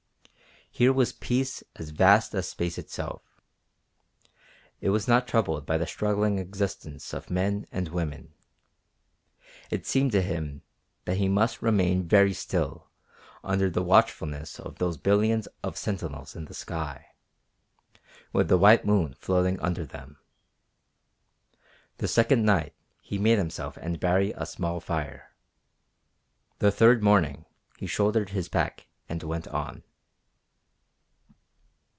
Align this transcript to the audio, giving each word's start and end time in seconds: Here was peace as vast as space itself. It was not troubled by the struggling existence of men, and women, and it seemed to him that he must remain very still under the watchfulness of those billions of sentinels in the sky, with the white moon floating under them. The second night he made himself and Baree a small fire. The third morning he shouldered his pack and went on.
Here 0.73 0.93
was 0.93 1.11
peace 1.11 1.65
as 1.75 1.89
vast 1.89 2.33
as 2.33 2.47
space 2.47 2.77
itself. 2.77 3.21
It 4.79 4.89
was 4.89 5.05
not 5.05 5.27
troubled 5.27 5.65
by 5.65 5.77
the 5.77 5.85
struggling 5.85 6.39
existence 6.39 7.13
of 7.13 7.29
men, 7.29 7.67
and 7.73 7.89
women, 7.89 8.31
and 8.31 8.31
it 9.81 9.85
seemed 9.85 10.13
to 10.13 10.21
him 10.21 10.61
that 11.03 11.17
he 11.17 11.27
must 11.27 11.61
remain 11.61 12.07
very 12.07 12.31
still 12.31 12.89
under 13.43 13.69
the 13.69 13.83
watchfulness 13.83 14.61
of 14.61 14.77
those 14.77 14.95
billions 14.95 15.45
of 15.61 15.77
sentinels 15.77 16.37
in 16.37 16.45
the 16.45 16.53
sky, 16.53 17.07
with 18.31 18.47
the 18.47 18.57
white 18.57 18.85
moon 18.85 19.13
floating 19.15 19.59
under 19.59 19.85
them. 19.85 20.19
The 21.97 22.07
second 22.07 22.45
night 22.45 22.73
he 23.01 23.17
made 23.19 23.39
himself 23.39 23.75
and 23.75 23.99
Baree 23.99 24.31
a 24.37 24.45
small 24.45 24.79
fire. 24.79 25.33
The 26.59 26.71
third 26.71 27.03
morning 27.03 27.43
he 27.77 27.87
shouldered 27.87 28.29
his 28.29 28.47
pack 28.47 28.87
and 29.09 29.21
went 29.21 29.49
on. 29.49 29.83